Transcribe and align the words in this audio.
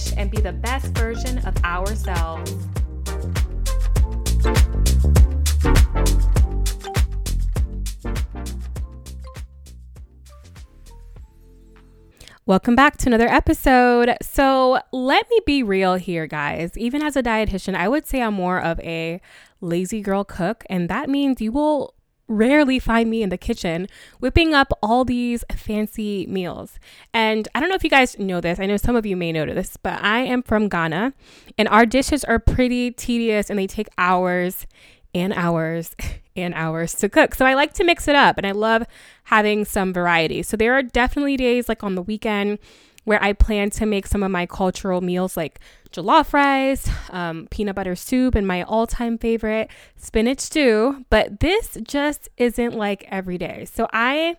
flourish 0.00 0.18
and 0.18 0.30
be 0.30 0.40
the 0.40 0.52
best 0.52 0.86
version 0.88 1.38
of 1.38 1.56
ourselves. 1.64 2.54
Welcome 12.46 12.74
back 12.74 12.96
to 12.98 13.08
another 13.08 13.28
episode. 13.28 14.16
So, 14.22 14.80
let 14.92 15.28
me 15.30 15.40
be 15.46 15.62
real 15.62 15.94
here, 15.94 16.26
guys. 16.26 16.76
Even 16.76 17.00
as 17.00 17.14
a 17.14 17.22
dietitian, 17.22 17.76
I 17.76 17.86
would 17.86 18.06
say 18.06 18.22
I'm 18.22 18.34
more 18.34 18.60
of 18.60 18.80
a 18.80 19.20
lazy 19.60 20.00
girl 20.00 20.24
cook, 20.24 20.64
and 20.68 20.88
that 20.88 21.08
means 21.08 21.40
you 21.40 21.52
will 21.52 21.94
rarely 22.30 22.78
find 22.78 23.10
me 23.10 23.22
in 23.22 23.28
the 23.28 23.36
kitchen 23.36 23.88
whipping 24.20 24.54
up 24.54 24.72
all 24.82 25.04
these 25.04 25.44
fancy 25.52 26.26
meals. 26.28 26.78
And 27.12 27.48
I 27.54 27.60
don't 27.60 27.68
know 27.68 27.74
if 27.74 27.84
you 27.84 27.90
guys 27.90 28.18
know 28.18 28.40
this. 28.40 28.58
I 28.60 28.66
know 28.66 28.76
some 28.76 28.96
of 28.96 29.04
you 29.04 29.16
may 29.16 29.32
know 29.32 29.44
this, 29.44 29.76
but 29.76 30.02
I 30.02 30.20
am 30.20 30.42
from 30.42 30.68
Ghana 30.68 31.12
and 31.58 31.68
our 31.68 31.84
dishes 31.84 32.24
are 32.24 32.38
pretty 32.38 32.92
tedious 32.92 33.50
and 33.50 33.58
they 33.58 33.66
take 33.66 33.88
hours 33.98 34.66
and 35.12 35.32
hours 35.34 35.94
and 36.36 36.54
hours 36.54 36.94
to 36.94 37.08
cook. 37.08 37.34
So 37.34 37.44
I 37.44 37.54
like 37.54 37.74
to 37.74 37.84
mix 37.84 38.06
it 38.06 38.14
up 38.14 38.38
and 38.38 38.46
I 38.46 38.52
love 38.52 38.84
having 39.24 39.64
some 39.64 39.92
variety. 39.92 40.42
So 40.42 40.56
there 40.56 40.72
are 40.74 40.82
definitely 40.82 41.36
days 41.36 41.68
like 41.68 41.82
on 41.82 41.96
the 41.96 42.02
weekend 42.02 42.58
where 43.04 43.22
I 43.22 43.32
plan 43.32 43.70
to 43.70 43.86
make 43.86 44.06
some 44.06 44.22
of 44.22 44.30
my 44.30 44.46
cultural 44.46 45.00
meals 45.00 45.36
like 45.36 45.58
jollof 45.92 46.32
rice, 46.32 46.88
um, 47.10 47.48
peanut 47.50 47.74
butter 47.74 47.96
soup, 47.96 48.34
and 48.34 48.46
my 48.46 48.62
all 48.62 48.86
time 48.86 49.18
favorite, 49.18 49.70
spinach 49.96 50.40
stew. 50.40 51.04
But 51.10 51.40
this 51.40 51.78
just 51.82 52.28
isn't 52.36 52.74
like 52.74 53.04
every 53.08 53.38
day. 53.38 53.66
So 53.72 53.88
I. 53.92 54.36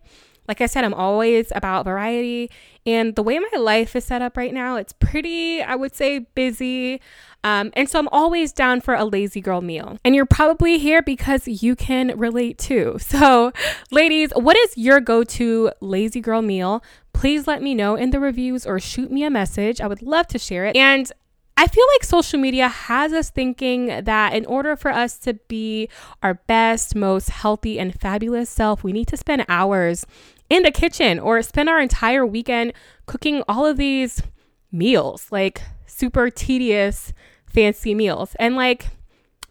Like 0.47 0.59
I 0.59 0.65
said, 0.65 0.83
I'm 0.83 0.95
always 0.95 1.49
about 1.55 1.85
variety. 1.85 2.49
And 2.85 3.15
the 3.15 3.23
way 3.23 3.39
my 3.39 3.59
life 3.59 3.95
is 3.95 4.03
set 4.03 4.21
up 4.21 4.35
right 4.35 4.53
now, 4.53 4.75
it's 4.75 4.91
pretty, 4.91 5.61
I 5.61 5.75
would 5.75 5.95
say, 5.95 6.25
busy. 6.33 6.99
Um, 7.43 7.71
and 7.73 7.87
so 7.87 7.99
I'm 7.99 8.09
always 8.09 8.51
down 8.51 8.81
for 8.81 8.95
a 8.95 9.05
lazy 9.05 9.39
girl 9.39 9.61
meal. 9.61 9.97
And 10.03 10.13
you're 10.13 10.25
probably 10.25 10.77
here 10.77 11.01
because 11.01 11.47
you 11.47 11.75
can 11.75 12.17
relate 12.17 12.57
too. 12.57 12.97
So, 13.11 13.53
ladies, 13.91 14.31
what 14.35 14.57
is 14.57 14.77
your 14.77 14.99
go 14.99 15.23
to 15.23 15.71
lazy 15.79 16.19
girl 16.19 16.41
meal? 16.41 16.81
please 17.13 17.47
let 17.47 17.61
me 17.61 17.75
know 17.75 17.95
in 17.95 18.09
the 18.09 18.19
reviews 18.19 18.65
or 18.65 18.79
shoot 18.79 19.11
me 19.11 19.23
a 19.23 19.29
message. 19.29 19.79
I 19.79 19.85
would 19.85 20.01
love 20.01 20.27
to 20.27 20.39
share 20.39 20.65
it. 20.65 20.75
And 20.75 21.11
I 21.61 21.67
feel 21.67 21.85
like 21.93 22.03
social 22.03 22.39
media 22.39 22.67
has 22.67 23.13
us 23.13 23.29
thinking 23.29 23.85
that 23.85 24.33
in 24.33 24.47
order 24.47 24.75
for 24.75 24.89
us 24.89 25.19
to 25.19 25.35
be 25.47 25.89
our 26.23 26.33
best, 26.33 26.95
most 26.95 27.29
healthy, 27.29 27.77
and 27.77 27.93
fabulous 27.93 28.49
self, 28.49 28.83
we 28.83 28.91
need 28.91 29.05
to 29.09 29.15
spend 29.15 29.45
hours 29.47 30.03
in 30.49 30.63
the 30.63 30.71
kitchen 30.71 31.19
or 31.19 31.39
spend 31.43 31.69
our 31.69 31.79
entire 31.79 32.25
weekend 32.25 32.73
cooking 33.05 33.43
all 33.47 33.63
of 33.63 33.77
these 33.77 34.23
meals, 34.71 35.27
like 35.29 35.61
super 35.85 36.31
tedious, 36.31 37.13
fancy 37.45 37.93
meals. 37.93 38.35
And 38.39 38.55
like, 38.55 38.87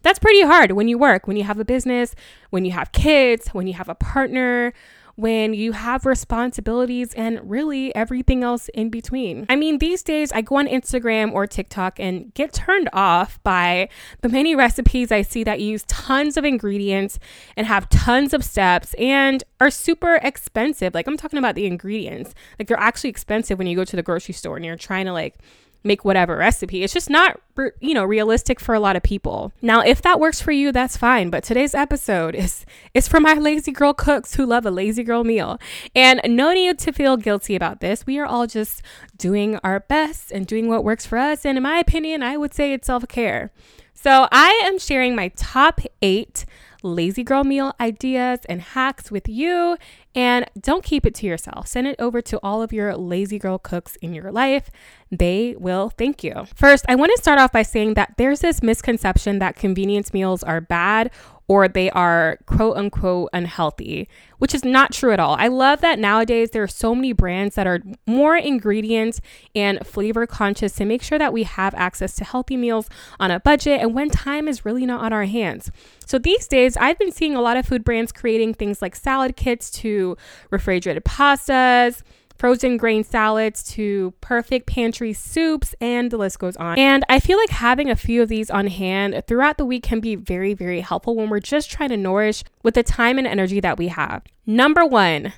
that's 0.01 0.19
pretty 0.19 0.41
hard 0.41 0.73
when 0.73 0.89
you 0.89 0.97
work, 0.97 1.27
when 1.27 1.37
you 1.37 1.45
have 1.45 1.59
a 1.59 1.65
business, 1.65 2.13
when 2.49 2.65
you 2.65 2.73
have 2.73 2.91
kids, 2.91 3.53
when 3.53 3.67
you 3.67 3.73
have 3.75 3.87
a 3.87 3.95
partner, 3.95 4.73
when 5.21 5.53
you 5.53 5.71
have 5.71 6.07
responsibilities 6.07 7.13
and 7.13 7.39
really 7.47 7.93
everything 7.93 8.43
else 8.43 8.69
in 8.69 8.89
between. 8.89 9.45
I 9.49 9.55
mean, 9.55 9.77
these 9.77 10.01
days 10.01 10.31
I 10.31 10.41
go 10.41 10.55
on 10.55 10.65
Instagram 10.65 11.31
or 11.31 11.45
TikTok 11.45 11.99
and 11.99 12.33
get 12.33 12.53
turned 12.53 12.89
off 12.91 13.41
by 13.43 13.87
the 14.21 14.29
many 14.29 14.55
recipes 14.55 15.11
I 15.11 15.21
see 15.21 15.43
that 15.43 15.61
use 15.61 15.83
tons 15.83 16.37
of 16.37 16.43
ingredients 16.43 17.19
and 17.55 17.67
have 17.67 17.87
tons 17.89 18.33
of 18.33 18.43
steps 18.43 18.95
and 18.95 19.43
are 19.59 19.69
super 19.69 20.15
expensive. 20.23 20.95
Like 20.95 21.05
I'm 21.05 21.17
talking 21.17 21.37
about 21.37 21.53
the 21.53 21.67
ingredients. 21.67 22.33
Like 22.57 22.67
they're 22.67 22.79
actually 22.79 23.11
expensive 23.11 23.59
when 23.59 23.67
you 23.67 23.75
go 23.75 23.85
to 23.85 23.95
the 23.95 24.01
grocery 24.01 24.33
store 24.33 24.55
and 24.55 24.65
you're 24.65 24.75
trying 24.75 25.05
to 25.05 25.13
like 25.13 25.35
make 25.83 26.05
whatever 26.05 26.37
recipe. 26.37 26.83
It's 26.83 26.93
just 26.93 27.09
not, 27.09 27.39
you 27.79 27.93
know, 27.93 28.03
realistic 28.03 28.59
for 28.59 28.75
a 28.75 28.79
lot 28.79 28.95
of 28.95 29.03
people. 29.03 29.51
Now, 29.61 29.81
if 29.81 30.01
that 30.03 30.19
works 30.19 30.39
for 30.41 30.51
you, 30.51 30.71
that's 30.71 30.95
fine. 30.97 31.29
But 31.29 31.43
today's 31.43 31.73
episode 31.73 32.35
is 32.35 32.65
is 32.93 33.07
for 33.07 33.19
my 33.19 33.33
lazy 33.33 33.71
girl 33.71 33.93
cooks 33.93 34.35
who 34.35 34.45
love 34.45 34.65
a 34.65 34.71
lazy 34.71 35.03
girl 35.03 35.23
meal. 35.23 35.59
And 35.95 36.21
no 36.27 36.53
need 36.53 36.77
to 36.79 36.91
feel 36.91 37.17
guilty 37.17 37.55
about 37.55 37.79
this. 37.79 38.05
We 38.05 38.19
are 38.19 38.25
all 38.25 38.47
just 38.47 38.81
doing 39.17 39.57
our 39.63 39.79
best 39.79 40.31
and 40.31 40.45
doing 40.45 40.67
what 40.67 40.83
works 40.83 41.05
for 41.05 41.17
us. 41.17 41.45
And 41.45 41.57
in 41.57 41.63
my 41.63 41.79
opinion, 41.79 42.21
I 42.23 42.37
would 42.37 42.53
say 42.53 42.73
it's 42.73 42.87
self-care. 42.87 43.51
So, 43.93 44.27
I 44.31 44.61
am 44.63 44.79
sharing 44.79 45.15
my 45.15 45.29
top 45.35 45.79
8 46.01 46.45
lazy 46.83 47.23
girl 47.23 47.43
meal 47.43 47.75
ideas 47.79 48.39
and 48.49 48.61
hacks 48.61 49.11
with 49.11 49.29
you. 49.29 49.77
And 50.13 50.45
don't 50.59 50.83
keep 50.83 51.05
it 51.05 51.15
to 51.15 51.25
yourself. 51.25 51.67
Send 51.67 51.87
it 51.87 51.95
over 51.97 52.21
to 52.21 52.39
all 52.43 52.61
of 52.61 52.73
your 52.73 52.95
lazy 52.97 53.39
girl 53.39 53.57
cooks 53.57 53.95
in 53.97 54.13
your 54.13 54.31
life. 54.31 54.69
They 55.09 55.55
will 55.57 55.89
thank 55.89 56.23
you. 56.23 56.45
First, 56.53 56.85
I 56.89 56.95
want 56.95 57.11
to 57.15 57.21
start 57.21 57.39
off 57.39 57.51
by 57.51 57.63
saying 57.63 57.93
that 57.93 58.15
there's 58.17 58.41
this 58.41 58.61
misconception 58.61 59.39
that 59.39 59.55
convenience 59.55 60.13
meals 60.13 60.43
are 60.43 60.59
bad 60.61 61.11
or 61.51 61.67
they 61.67 61.89
are 61.91 62.37
quote 62.45 62.77
unquote 62.77 63.29
unhealthy, 63.33 64.07
which 64.37 64.55
is 64.55 64.63
not 64.63 64.93
true 64.93 65.11
at 65.11 65.19
all. 65.19 65.35
I 65.37 65.49
love 65.49 65.81
that 65.81 65.99
nowadays 65.99 66.51
there 66.51 66.63
are 66.63 66.67
so 66.67 66.95
many 66.95 67.11
brands 67.11 67.55
that 67.55 67.67
are 67.67 67.81
more 68.07 68.37
ingredients 68.37 69.19
and 69.53 69.85
flavor 69.85 70.25
conscious 70.25 70.71
to 70.75 70.85
make 70.85 71.03
sure 71.03 71.19
that 71.19 71.33
we 71.33 71.43
have 71.43 71.75
access 71.75 72.15
to 72.15 72.23
healthy 72.23 72.55
meals 72.55 72.89
on 73.19 73.31
a 73.31 73.39
budget 73.41 73.81
and 73.81 73.93
when 73.93 74.09
time 74.09 74.47
is 74.47 74.63
really 74.63 74.85
not 74.85 75.01
on 75.01 75.11
our 75.11 75.25
hands. 75.25 75.69
So 76.05 76.17
these 76.17 76.47
days, 76.47 76.77
I've 76.77 76.97
been 76.97 77.11
seeing 77.11 77.35
a 77.35 77.41
lot 77.41 77.57
of 77.57 77.65
food 77.65 77.83
brands 77.83 78.13
creating 78.13 78.53
things 78.53 78.81
like 78.81 78.95
salad 78.95 79.35
kits 79.35 79.69
to 79.71 80.00
refrigerated 80.49 81.03
pastas 81.03 82.03
frozen 82.41 82.75
grain 82.75 83.03
salads 83.03 83.61
to 83.61 84.11
perfect 84.19 84.65
pantry 84.65 85.13
soups, 85.13 85.75
and 85.79 86.09
the 86.09 86.17
list 86.17 86.39
goes 86.39 86.57
on. 86.57 86.75
And 86.79 87.05
I 87.07 87.19
feel 87.19 87.37
like 87.37 87.51
having 87.51 87.87
a 87.87 87.95
few 87.95 88.23
of 88.23 88.29
these 88.29 88.49
on 88.49 88.65
hand 88.65 89.21
throughout 89.27 89.59
the 89.59 89.65
week 89.65 89.83
can 89.83 89.99
be 89.99 90.15
very, 90.15 90.55
very 90.55 90.81
helpful 90.81 91.15
when 91.15 91.29
we're 91.29 91.39
just 91.39 91.69
trying 91.69 91.89
to 91.89 91.97
nourish 91.97 92.43
with 92.63 92.73
the 92.73 92.81
time 92.81 93.19
and 93.19 93.27
energy 93.27 93.59
that 93.59 93.77
we 93.77 93.89
have. 93.89 94.23
Number 94.47 94.83
one, 94.83 95.33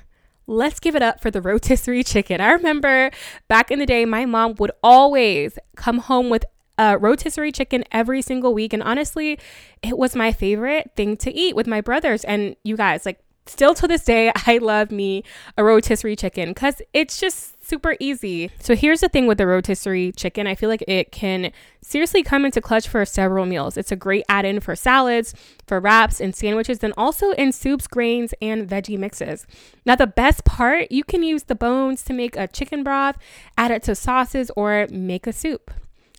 let's 0.46 0.80
give 0.80 0.96
it 0.96 1.02
up 1.02 1.20
for 1.20 1.30
the 1.30 1.42
rotisserie 1.42 2.04
chicken. 2.04 2.40
I 2.40 2.52
remember 2.52 3.10
back 3.48 3.70
in 3.70 3.80
the 3.80 3.86
day, 3.86 4.06
my 4.06 4.24
mom 4.24 4.54
would 4.58 4.72
always 4.82 5.58
come 5.76 5.98
home 5.98 6.30
with 6.30 6.46
a 6.78 6.96
rotisserie 6.96 7.52
chicken 7.52 7.84
every 7.92 8.22
single 8.22 8.54
week. 8.54 8.72
And 8.72 8.82
honestly, 8.82 9.38
it 9.82 9.98
was 9.98 10.16
my 10.16 10.32
favorite 10.32 10.92
thing 10.96 11.18
to 11.18 11.30
eat 11.30 11.54
with 11.54 11.66
my 11.66 11.82
brothers. 11.82 12.24
And 12.24 12.56
you 12.64 12.78
guys, 12.78 13.04
like, 13.04 13.20
still 13.46 13.74
to 13.74 13.88
this 13.88 14.04
day, 14.04 14.32
I 14.46 14.58
love 14.58 14.90
me 14.90 15.24
a 15.56 15.64
rotisserie 15.64 16.16
chicken 16.16 16.50
because 16.50 16.80
it's 16.92 17.18
just 17.18 17.54
super 17.64 17.96
easy. 17.98 18.50
So 18.60 18.74
here's 18.74 19.00
the 19.00 19.08
thing 19.08 19.26
with 19.26 19.38
the 19.38 19.46
rotisserie 19.46 20.12
chicken. 20.12 20.46
I 20.46 20.54
feel 20.54 20.68
like 20.68 20.84
it 20.86 21.12
can 21.12 21.50
seriously 21.80 22.22
come 22.22 22.44
into 22.44 22.60
clutch 22.60 22.88
for 22.88 23.04
several 23.04 23.46
meals. 23.46 23.76
It's 23.76 23.92
a 23.92 23.96
great 23.96 24.24
add-in 24.28 24.60
for 24.60 24.76
salads, 24.76 25.34
for 25.66 25.80
wraps 25.80 26.20
and 26.20 26.34
sandwiches, 26.34 26.82
and 26.82 26.92
also 26.96 27.30
in 27.32 27.52
soups, 27.52 27.86
grains, 27.86 28.34
and 28.42 28.68
veggie 28.68 28.98
mixes. 28.98 29.46
Now 29.86 29.96
the 29.96 30.06
best 30.06 30.44
part, 30.44 30.92
you 30.92 31.04
can 31.04 31.22
use 31.22 31.44
the 31.44 31.54
bones 31.54 32.02
to 32.04 32.12
make 32.12 32.36
a 32.36 32.48
chicken 32.48 32.82
broth, 32.84 33.16
add 33.56 33.70
it 33.70 33.82
to 33.84 33.94
sauces, 33.94 34.50
or 34.56 34.86
make 34.90 35.26
a 35.26 35.32
soup. 35.32 35.70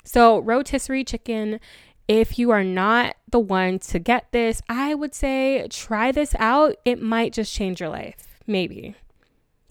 So 0.03 0.40
rotisserie 0.40 1.03
chicken 1.03 1.59
if 2.07 2.37
you 2.37 2.52
are 2.52 2.63
not 2.63 3.16
the 3.29 3.40
one 3.40 3.79
to 3.79 3.99
get 3.99 4.31
this, 4.31 4.61
I 4.69 4.93
would 4.93 5.16
say 5.16 5.67
try 5.69 6.11
this 6.11 6.35
out. 6.40 6.75
It 6.85 7.02
might 7.02 7.34
just 7.34 7.53
change 7.53 7.79
your 7.79 7.90
life. 7.90 8.40
Maybe. 8.47 8.96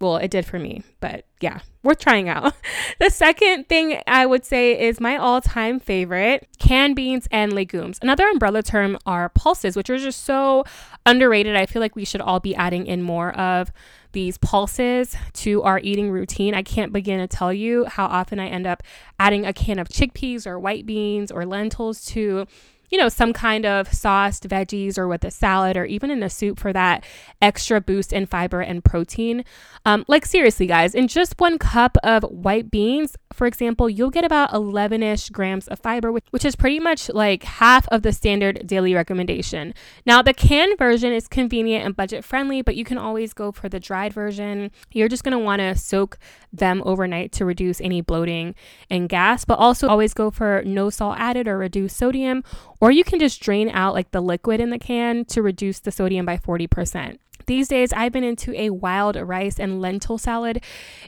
Well, 0.04 0.18
it 0.18 0.30
did 0.30 0.44
for 0.44 0.58
me, 0.58 0.82
but 1.00 1.24
yeah, 1.40 1.60
worth 1.82 1.98
trying 1.98 2.28
out. 2.28 2.52
the 3.00 3.08
second 3.08 3.70
thing 3.70 4.02
I 4.06 4.26
would 4.26 4.44
say 4.44 4.78
is 4.78 5.00
my 5.00 5.16
all 5.16 5.40
time 5.40 5.80
favorite 5.80 6.46
canned 6.58 6.94
beans 6.94 7.26
and 7.30 7.54
legumes. 7.54 7.98
Another 8.02 8.28
umbrella 8.28 8.62
term 8.62 8.98
are 9.06 9.30
pulses, 9.30 9.76
which 9.76 9.88
are 9.88 9.96
just 9.96 10.24
so 10.24 10.64
underrated. 11.06 11.56
I 11.56 11.64
feel 11.64 11.80
like 11.80 11.96
we 11.96 12.04
should 12.04 12.20
all 12.20 12.38
be 12.38 12.54
adding 12.54 12.86
in 12.86 13.00
more 13.00 13.34
of 13.34 13.72
these 14.12 14.36
pulses 14.36 15.16
to 15.32 15.62
our 15.62 15.80
eating 15.80 16.10
routine. 16.10 16.52
I 16.52 16.62
can't 16.62 16.92
begin 16.92 17.18
to 17.20 17.26
tell 17.26 17.50
you 17.50 17.86
how 17.86 18.04
often 18.04 18.38
I 18.38 18.48
end 18.48 18.66
up 18.66 18.82
adding 19.18 19.46
a 19.46 19.54
can 19.54 19.78
of 19.78 19.88
chickpeas 19.88 20.46
or 20.46 20.58
white 20.58 20.84
beans 20.84 21.32
or 21.32 21.46
lentils 21.46 22.04
to 22.08 22.46
you 22.90 22.98
know, 22.98 23.08
some 23.08 23.32
kind 23.32 23.66
of 23.66 23.92
sauced 23.92 24.48
veggies 24.48 24.98
or 24.98 25.06
with 25.06 25.24
a 25.24 25.30
salad 25.30 25.76
or 25.76 25.84
even 25.84 26.10
in 26.10 26.22
a 26.22 26.30
soup 26.30 26.58
for 26.58 26.72
that 26.72 27.04
extra 27.42 27.80
boost 27.80 28.12
in 28.12 28.26
fiber 28.26 28.60
and 28.60 28.84
protein. 28.84 29.44
Um, 29.84 30.04
like, 30.08 30.24
seriously, 30.24 30.66
guys, 30.66 30.94
in 30.94 31.08
just 31.08 31.38
one 31.38 31.58
cup 31.58 31.96
of 32.02 32.22
white 32.24 32.70
beans, 32.70 33.16
for 33.32 33.46
example, 33.46 33.90
you'll 33.90 34.10
get 34.10 34.24
about 34.24 34.52
11 34.52 35.02
ish 35.02 35.28
grams 35.30 35.66
of 35.68 35.80
fiber, 35.80 36.12
which, 36.12 36.24
which 36.30 36.44
is 36.44 36.56
pretty 36.56 36.78
much 36.78 37.08
like 37.10 37.42
half 37.42 37.88
of 37.88 38.02
the 38.02 38.12
standard 38.12 38.66
daily 38.66 38.94
recommendation. 38.94 39.74
Now, 40.06 40.22
the 40.22 40.32
canned 40.32 40.78
version 40.78 41.12
is 41.12 41.26
convenient 41.26 41.84
and 41.84 41.96
budget 41.96 42.24
friendly, 42.24 42.62
but 42.62 42.76
you 42.76 42.84
can 42.84 42.96
always 42.96 43.32
go 43.32 43.50
for 43.50 43.68
the 43.68 43.80
dried 43.80 44.12
version. 44.12 44.70
You're 44.92 45.08
just 45.08 45.24
want 45.26 45.60
to 45.60 45.76
soak 45.76 46.18
them 46.52 46.82
overnight 46.84 47.32
to 47.32 47.44
reduce 47.44 47.80
any 47.80 48.00
bloating 48.00 48.54
and 48.90 49.08
gas, 49.08 49.44
but 49.44 49.58
also 49.58 49.88
always 49.88 50.14
go 50.14 50.30
for 50.30 50.62
no 50.64 50.90
salt 50.90 51.16
added 51.18 51.48
or 51.48 51.58
reduced 51.58 51.96
sodium, 51.96 52.44
or 52.84 52.90
you 52.90 53.02
can 53.02 53.18
just 53.18 53.40
drain 53.40 53.70
out 53.70 53.94
like 53.94 54.10
the 54.10 54.20
liquid 54.20 54.60
in 54.60 54.68
the 54.68 54.78
can 54.78 55.24
to 55.24 55.40
reduce 55.40 55.78
the 55.78 55.90
sodium 55.90 56.26
by 56.26 56.36
40%. 56.36 57.16
These 57.46 57.68
days, 57.68 57.94
I've 57.94 58.12
been 58.12 58.24
into 58.24 58.52
a 58.52 58.68
wild 58.68 59.16
rice 59.16 59.58
and 59.58 59.80
lentil 59.80 60.18
salad. 60.18 60.62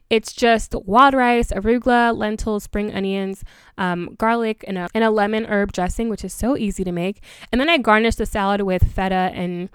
It's 0.09 0.33
just 0.33 0.75
wild 0.75 1.13
rice, 1.13 1.53
arugula, 1.53 2.17
lentils, 2.17 2.65
spring 2.65 2.95
onions, 2.95 3.45
um, 3.77 4.15
garlic, 4.17 4.65
and 4.67 4.79
a, 4.79 4.89
and 4.95 5.05
a 5.05 5.11
lemon 5.11 5.45
herb 5.45 5.71
dressing, 5.71 6.09
which 6.09 6.25
is 6.25 6.33
so 6.33 6.57
easy 6.57 6.83
to 6.83 6.93
make. 6.93 7.23
And 7.53 7.61
then 7.61 7.69
I 7.69 7.77
garnish 7.77 8.15
the 8.15 8.25
salad 8.25 8.63
with 8.63 8.91
feta 8.91 9.31
and 9.35 9.69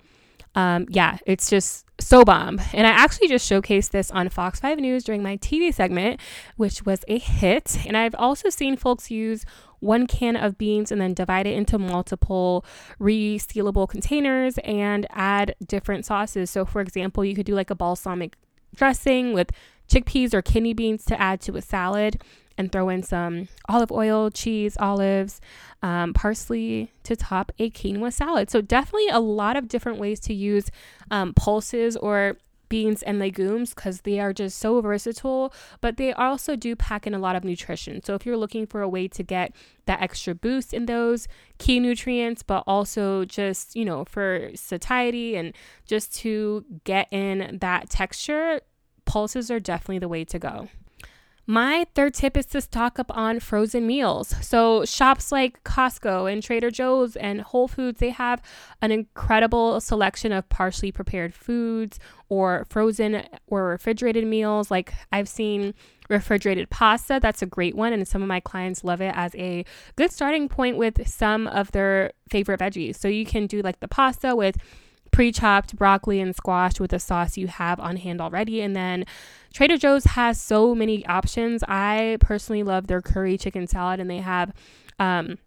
um, 0.56 0.88
yeah, 0.89 1.19
it's 1.27 1.51
just 1.51 1.86
so 2.00 2.25
bomb. 2.25 2.59
And 2.74 2.88
I 2.88 2.89
actually 2.89 3.27
just 3.27 3.50
showcased 3.50 3.92
this 3.92 4.09
on 4.09 4.27
Fox 4.30 4.59
5 4.59 4.80
News 4.80 5.03
during 5.03 5.21
my 5.21 5.38
TV 5.38 5.71
segment, 5.71 6.19
which 6.57 6.83
was 6.83 7.06
a 7.07 7.19
hit. 7.19 7.77
And 7.86 7.95
I've 7.95 8.15
also 8.15 8.50
seen 8.50 8.75
folks 8.75 9.12
use 9.12 9.45
one 9.81 10.07
can 10.07 10.38
of 10.38 10.57
beans 10.57 10.92
and 10.92 11.01
then 11.01 11.13
divide 11.13 11.45
it 11.45 11.54
into 11.54 11.78
multiple 11.78 12.63
resealable 13.00 13.89
containers 13.89 14.57
and 14.60 15.06
add 15.10 15.56
different 15.66 16.06
sauces. 16.06 16.50
So, 16.50 16.63
for 16.63 16.80
example, 16.80 17.25
you 17.25 17.36
could 17.36 17.45
do 17.45 17.56
like 17.56 17.69
a 17.69 17.75
balsamic 17.75 18.38
dressing 18.74 19.33
with 19.33 19.51
chickpeas 19.89 20.33
or 20.33 20.42
kidney 20.42 20.74
beans 20.74 21.04
to 21.06 21.19
add 21.19 21.42
to 21.42 21.57
a 21.57 21.62
salad 21.62 22.22
and 22.57 22.72
throw 22.72 22.89
in 22.89 23.01
some 23.01 23.48
olive 23.68 23.92
oil, 23.92 24.30
cheese, 24.30 24.78
olives, 24.80 25.42
um, 25.81 26.13
parsley 26.13 26.92
to 27.04 27.16
top 27.16 27.51
a 27.57 27.69
quinoa 27.72 28.13
salad. 28.13 28.50
So, 28.50 28.62
definitely 28.62 29.10
a 29.10 29.19
lot 29.19 29.57
of 29.57 29.68
different 29.68 29.98
ways 29.98 30.19
to 30.22 30.34
use 30.34 30.69
um, 31.10 31.34
pulses 31.34 31.98
or 31.98 32.38
beans 32.72 33.04
and 33.04 33.20
legumes 33.20 33.74
because 33.74 34.02
they 34.02 34.18
are 34.18 34.32
just 34.32 34.58
so 34.58 34.80
versatile, 34.80 35.54
but 35.82 35.98
they 35.98 36.14
also 36.14 36.56
do 36.56 36.74
pack 36.74 37.06
in 37.06 37.14
a 37.14 37.20
lot 37.20 37.36
of 37.36 37.44
nutrition. 37.44 38.02
So 38.02 38.16
if 38.16 38.26
you're 38.26 38.38
looking 38.38 38.66
for 38.66 38.82
a 38.82 38.88
way 38.88 39.10
to 39.10 39.24
get 39.24 39.54
that 39.88 40.02
extra 40.02 40.34
boost 40.34 40.74
in 40.74 40.86
those 40.86 41.28
key 41.58 41.82
nutrients, 41.82 42.44
but 42.44 42.64
also 42.66 43.26
just, 43.26 43.76
you 43.76 43.84
know, 43.84 44.06
for 44.06 44.52
satiety 44.56 45.36
and 45.36 45.54
just 45.86 46.16
to 46.20 46.64
get 46.86 47.10
in 47.12 47.58
that 47.60 47.90
texture, 47.90 48.62
pulses 49.04 49.52
are 49.52 49.60
definitely 49.60 50.00
the 50.00 50.08
way 50.08 50.24
to 50.24 50.40
go. 50.40 50.70
My 51.51 51.86
third 51.95 52.13
tip 52.13 52.38
is 52.38 52.45
to 52.45 52.62
stock 52.62 52.98
up 52.98 53.12
on 53.13 53.42
frozen 53.42 53.86
meals. 53.86 54.33
So, 54.39 54.86
shops 54.86 55.33
like 55.33 55.62
Costco 55.65 56.31
and 56.31 56.42
Trader 56.42 56.71
Joe's 56.71 57.18
and 57.18 57.42
Whole 57.42 57.68
Foods, 57.68 58.00
they 58.00 58.12
have 58.12 58.42
an 58.81 58.89
incredible 58.94 59.81
selection 59.81 60.31
of 60.31 60.48
partially 60.48 60.94
prepared 60.94 61.33
foods 61.33 62.00
or 62.30 62.65
frozen 62.69 63.27
or 63.48 63.65
refrigerated 63.65 64.25
meals. 64.25 64.71
Like, 64.71 64.94
I've 65.12 65.27
seen 65.27 65.74
refrigerated 66.09 66.69
pasta. 66.69 67.19
That's 67.21 67.42
a 67.42 67.48
great 67.48 67.75
one. 67.75 67.92
And 67.92 68.07
some 68.07 68.21
of 68.21 68.30
my 68.30 68.39
clients 68.39 68.86
love 68.86 69.01
it 69.01 69.13
as 69.13 69.36
a 69.36 69.65
good 69.98 70.13
starting 70.13 70.48
point 70.48 70.77
with 70.77 71.06
some 71.06 71.48
of 71.48 71.74
their 71.74 72.13
favorite 72.30 72.62
veggies. 72.62 72.95
So, 72.95 73.09
you 73.09 73.25
can 73.25 73.45
do 73.45 73.62
like 73.62 73.81
the 73.81 73.89
pasta 73.89 74.38
with 74.38 74.56
pre 75.12 75.31
chopped 75.31 75.75
broccoli 75.75 76.19
and 76.19 76.36
squash 76.36 76.80
with 76.80 76.94
a 76.94 77.00
sauce 77.00 77.38
you 77.38 77.48
have 77.48 77.80
on 77.80 77.98
hand 77.98 78.22
already. 78.22 78.62
And 78.62 78.75
then 78.75 79.06
Trader 79.54 79.78
Joe's 79.78 80.06
has 80.06 80.42
so 80.42 80.74
many 80.74 81.06
options. 81.06 81.63
I 81.68 82.18
personally 82.19 82.63
love 82.63 82.88
their 82.88 83.02
curry 83.02 83.38
chicken 83.38 83.68
salad, 83.68 84.00
and 84.00 84.10
they 84.10 84.19
have 84.19 84.54
um, 85.00 85.38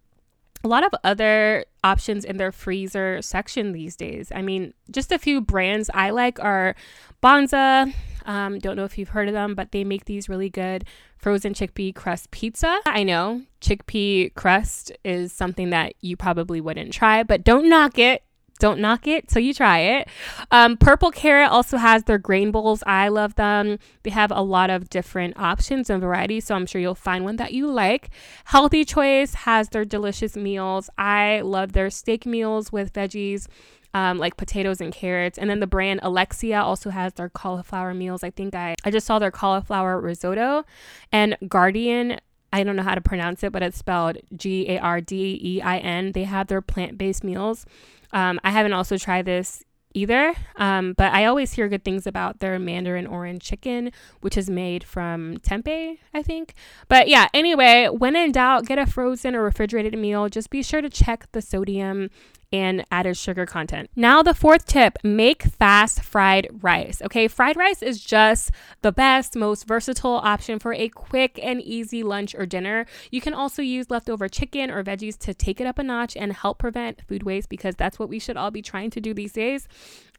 a 0.63 0.67
lot 0.67 0.83
of 0.83 0.93
other 1.03 1.65
options 1.83 2.25
in 2.25 2.37
their 2.37 2.51
freezer 2.51 3.21
section 3.21 3.71
these 3.71 3.95
days. 3.95 4.31
I 4.33 4.41
mean, 4.41 4.73
just 4.91 5.11
a 5.11 5.19
few 5.19 5.39
brands 5.39 5.89
I 5.93 6.09
like 6.09 6.39
are 6.39 6.75
Banza. 7.21 7.93
Um, 8.25 8.57
don't 8.57 8.75
know 8.75 8.85
if 8.85 8.97
you've 8.97 9.09
heard 9.09 9.27
of 9.27 9.35
them, 9.35 9.53
but 9.53 9.71
they 9.71 9.83
make 9.83 10.05
these 10.05 10.27
really 10.27 10.49
good 10.49 10.85
frozen 11.17 11.53
chickpea 11.53 11.93
crust 11.93 12.31
pizza. 12.31 12.79
I 12.85 13.03
know 13.03 13.43
chickpea 13.61 14.33
crust 14.33 14.91
is 15.03 15.31
something 15.31 15.69
that 15.69 15.93
you 16.01 16.17
probably 16.17 16.59
wouldn't 16.59 16.91
try, 16.91 17.23
but 17.23 17.43
don't 17.43 17.69
knock 17.69 17.99
it. 17.99 18.23
Don't 18.59 18.79
knock 18.79 19.05
it 19.05 19.27
till 19.27 19.41
you 19.41 19.53
try 19.53 19.79
it. 19.79 20.07
Um, 20.49 20.77
Purple 20.77 21.11
Carrot 21.11 21.51
also 21.51 21.77
has 21.77 22.03
their 22.03 22.17
grain 22.17 22.51
bowls. 22.51 22.83
I 22.87 23.09
love 23.09 23.35
them. 23.35 23.79
They 24.03 24.11
have 24.11 24.31
a 24.31 24.41
lot 24.41 24.69
of 24.69 24.89
different 24.89 25.37
options 25.37 25.89
and 25.89 26.01
varieties, 26.01 26.45
so 26.45 26.55
I'm 26.55 26.65
sure 26.65 26.79
you'll 26.79 26.95
find 26.95 27.25
one 27.25 27.35
that 27.35 27.53
you 27.53 27.67
like. 27.67 28.09
Healthy 28.45 28.85
Choice 28.85 29.33
has 29.33 29.69
their 29.69 29.83
delicious 29.83 30.37
meals. 30.37 30.89
I 30.97 31.41
love 31.41 31.73
their 31.73 31.89
steak 31.89 32.25
meals 32.25 32.71
with 32.71 32.93
veggies. 32.93 33.47
Um, 33.93 34.17
like 34.17 34.35
potatoes 34.35 34.81
and 34.81 34.91
carrots. 34.93 35.37
And 35.37 35.49
then 35.49 35.61
the 35.61 35.67
brand 35.67 36.01
Alexia 36.03 36.61
also 36.61 36.89
has 36.89 37.13
their 37.13 37.29
cauliflower 37.29 37.93
meals. 37.93 38.25
I 38.25 38.29
think 38.29 38.53
I, 38.53 38.75
I 38.83 38.91
just 38.91 39.07
saw 39.07 39.19
their 39.19 39.31
cauliflower 39.31 40.01
risotto. 40.01 40.65
And 41.13 41.37
Gardein 41.43 42.19
I 42.55 42.63
don't 42.63 42.77
know 42.77 42.83
how 42.83 42.95
to 42.95 43.01
pronounce 43.01 43.43
it, 43.43 43.51
but 43.51 43.61
it's 43.61 43.77
spelled 43.77 44.17
G 44.33 44.69
A 44.69 44.79
R 44.79 45.01
D 45.01 45.37
E 45.43 45.61
I 45.61 45.77
N. 45.77 46.13
They 46.13 46.23
have 46.23 46.47
their 46.47 46.61
plant 46.61 46.97
based 46.97 47.21
meals. 47.21 47.65
Um, 48.13 48.39
I 48.45 48.51
haven't 48.51 48.71
also 48.71 48.97
tried 48.97 49.25
this 49.25 49.61
either, 49.93 50.33
um, 50.55 50.93
but 50.93 51.11
I 51.11 51.25
always 51.25 51.51
hear 51.51 51.67
good 51.67 51.83
things 51.83 52.07
about 52.07 52.39
their 52.39 52.57
mandarin 52.57 53.07
orange 53.07 53.43
chicken, 53.43 53.91
which 54.21 54.37
is 54.37 54.49
made 54.49 54.85
from 54.85 55.37
tempeh, 55.39 55.97
I 56.13 56.21
think. 56.23 56.53
But 56.87 57.09
yeah, 57.09 57.27
anyway, 57.33 57.89
when 57.89 58.15
in 58.15 58.31
doubt, 58.31 58.65
get 58.65 58.79
a 58.79 58.85
frozen 58.85 59.35
or 59.35 59.43
refrigerated 59.43 59.97
meal. 59.97 60.29
Just 60.29 60.49
be 60.49 60.63
sure 60.63 60.81
to 60.81 60.89
check 60.89 61.27
the 61.33 61.41
sodium 61.41 62.09
and 62.51 62.85
added 62.91 63.17
sugar 63.17 63.45
content. 63.45 63.89
Now, 63.95 64.23
the 64.23 64.33
fourth 64.33 64.65
tip 64.65 64.97
make 65.03 65.43
fast 65.43 66.03
fried 66.03 66.47
rice. 66.61 67.01
Okay, 67.01 67.27
fried 67.27 67.57
rice 67.57 67.81
is 67.81 68.03
just 68.03 68.51
the 68.81 68.91
best, 68.91 69.35
most 69.35 69.67
versatile 69.67 70.21
option 70.23 70.59
for 70.59 70.73
a 70.73 70.89
quick 70.89 71.39
and 71.41 71.61
easy 71.61 72.03
lunch 72.03 72.35
or 72.35 72.45
dinner. 72.45 72.85
You 73.11 73.21
can 73.21 73.33
also 73.33 73.61
use 73.61 73.89
leftover 73.89 74.27
chicken 74.27 74.71
or 74.71 74.83
veggies 74.83 75.17
to 75.19 75.33
take 75.33 75.59
it 75.59 75.67
up 75.67 75.79
a 75.79 75.83
notch 75.83 76.15
and 76.15 76.33
help 76.33 76.59
prevent 76.59 77.01
food 77.07 77.23
waste 77.23 77.49
because 77.49 77.75
that's 77.75 77.99
what 77.99 78.09
we 78.09 78.19
should 78.19 78.37
all 78.37 78.51
be 78.51 78.61
trying 78.61 78.89
to 78.91 79.01
do 79.01 79.13
these 79.13 79.33
days. 79.33 79.67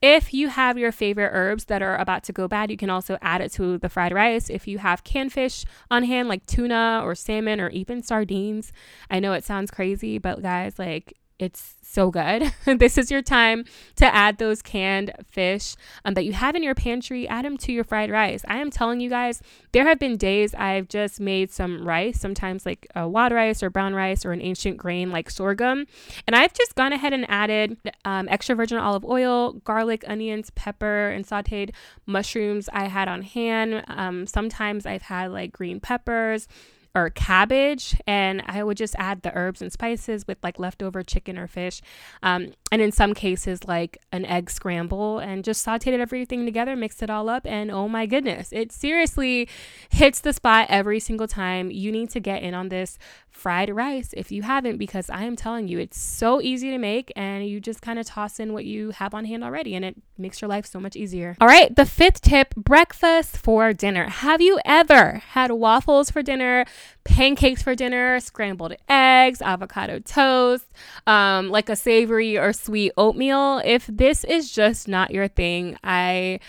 If 0.02 0.34
you 0.34 0.48
have 0.48 0.76
your 0.76 0.92
favorite 0.92 1.30
herbs 1.32 1.66
that 1.66 1.82
are 1.82 1.96
about 1.96 2.22
to 2.24 2.32
go 2.32 2.48
bad, 2.48 2.70
you 2.70 2.76
can 2.76 2.90
also 2.90 3.16
add 3.22 3.40
it 3.40 3.52
to 3.52 3.78
the 3.78 3.88
fried 3.88 4.12
rice. 4.12 4.50
If 4.50 4.68
you 4.68 4.78
have 4.78 5.04
canned 5.04 5.32
fish 5.32 5.64
on 5.90 6.04
hand, 6.04 6.28
like 6.28 6.44
tuna 6.46 7.00
or 7.02 7.14
salmon 7.14 7.60
or 7.60 7.70
even 7.70 8.02
sardines, 8.02 8.72
I 9.10 9.20
know 9.20 9.32
it 9.32 9.44
sounds 9.44 9.70
crazy, 9.70 10.18
but 10.18 10.42
guys, 10.42 10.78
like 10.78 11.14
it's 11.38 11.74
so 11.82 12.10
good. 12.10 12.52
this 12.78 12.98
is 12.98 13.10
your 13.10 13.22
time 13.22 13.64
to 13.96 14.14
add 14.14 14.38
those 14.38 14.62
canned 14.62 15.12
fish 15.26 15.76
um, 16.04 16.14
that 16.14 16.24
you 16.24 16.32
have 16.32 16.54
in 16.54 16.62
your 16.62 16.74
pantry, 16.74 17.28
add 17.28 17.44
them 17.44 17.56
to 17.58 17.72
your 17.72 17.84
fried 17.84 18.10
rice. 18.10 18.44
I 18.48 18.58
am 18.58 18.70
telling 18.70 19.00
you 19.00 19.08
guys, 19.08 19.42
there 19.72 19.84
have 19.84 19.98
been 19.98 20.16
days 20.16 20.54
I've 20.54 20.88
just 20.88 21.20
made 21.20 21.52
some 21.52 21.86
rice, 21.86 22.20
sometimes 22.20 22.66
like 22.66 22.86
a 22.94 23.08
wild 23.08 23.32
rice 23.32 23.62
or 23.62 23.70
brown 23.70 23.94
rice 23.94 24.24
or 24.24 24.32
an 24.32 24.42
ancient 24.42 24.76
grain 24.76 25.10
like 25.10 25.30
sorghum. 25.30 25.86
And 26.26 26.34
I've 26.34 26.52
just 26.52 26.74
gone 26.74 26.92
ahead 26.92 27.12
and 27.12 27.28
added 27.30 27.78
um, 28.04 28.28
extra 28.30 28.54
virgin 28.54 28.78
olive 28.78 29.04
oil, 29.04 29.54
garlic, 29.64 30.04
onions, 30.06 30.50
pepper, 30.50 31.08
and 31.08 31.26
sauteed 31.26 31.70
mushrooms 32.06 32.68
I 32.72 32.86
had 32.88 33.08
on 33.08 33.22
hand. 33.22 33.84
Um, 33.88 34.26
sometimes 34.26 34.86
I've 34.86 35.02
had 35.02 35.32
like 35.32 35.52
green 35.52 35.80
peppers 35.80 36.48
or 36.96 37.10
cabbage 37.10 37.94
and 38.06 38.42
I 38.46 38.64
would 38.64 38.78
just 38.78 38.94
add 38.98 39.20
the 39.20 39.30
herbs 39.36 39.60
and 39.60 39.70
spices 39.70 40.26
with 40.26 40.38
like 40.42 40.58
leftover 40.58 41.02
chicken 41.02 41.38
or 41.38 41.46
fish. 41.46 41.82
Um, 42.22 42.54
and 42.72 42.80
in 42.80 42.90
some 42.90 43.12
cases, 43.12 43.64
like 43.64 43.98
an 44.12 44.24
egg 44.24 44.48
scramble 44.48 45.18
and 45.18 45.44
just 45.44 45.64
sauteed 45.64 45.92
everything 45.98 46.46
together, 46.46 46.74
mixed 46.74 47.02
it 47.02 47.10
all 47.10 47.28
up. 47.28 47.46
And 47.46 47.70
oh 47.70 47.86
my 47.86 48.06
goodness, 48.06 48.48
it 48.50 48.72
seriously 48.72 49.46
hits 49.90 50.20
the 50.20 50.32
spot 50.32 50.68
every 50.70 50.98
single 50.98 51.28
time. 51.28 51.70
You 51.70 51.92
need 51.92 52.08
to 52.10 52.20
get 52.20 52.42
in 52.42 52.54
on 52.54 52.70
this 52.70 52.98
fried 53.36 53.68
rice 53.74 54.10
if 54.16 54.32
you 54.32 54.42
haven't, 54.42 54.78
because 54.78 55.10
I 55.10 55.24
am 55.24 55.36
telling 55.36 55.68
you, 55.68 55.78
it's 55.78 56.00
so 56.00 56.40
easy 56.40 56.70
to 56.70 56.78
make 56.78 57.12
and 57.14 57.46
you 57.46 57.60
just 57.60 57.82
kind 57.82 57.98
of 57.98 58.06
toss 58.06 58.40
in 58.40 58.52
what 58.52 58.64
you 58.64 58.90
have 58.90 59.14
on 59.14 59.24
hand 59.24 59.44
already 59.44 59.74
and 59.74 59.84
it 59.84 59.96
makes 60.18 60.40
your 60.40 60.48
life 60.48 60.66
so 60.66 60.80
much 60.80 60.96
easier. 60.96 61.36
All 61.40 61.48
right, 61.48 61.74
the 61.74 61.86
fifth 61.86 62.22
tip 62.22 62.54
breakfast 62.56 63.36
for 63.36 63.72
dinner. 63.72 64.08
Have 64.08 64.40
you 64.40 64.58
ever 64.64 65.22
had 65.28 65.52
waffles 65.52 66.10
for 66.10 66.22
dinner? 66.22 66.64
pancakes 67.06 67.62
for 67.62 67.74
dinner, 67.74 68.18
scrambled 68.20 68.74
eggs, 68.88 69.40
avocado 69.40 70.00
toast, 70.00 70.66
um, 71.06 71.48
like 71.50 71.68
a 71.68 71.76
savory 71.76 72.36
or 72.36 72.52
sweet 72.52 72.92
oatmeal. 72.96 73.62
If 73.64 73.86
this 73.86 74.24
is 74.24 74.50
just 74.50 74.88
not 74.88 75.12
your 75.12 75.28
thing, 75.28 75.78
I 75.84 76.40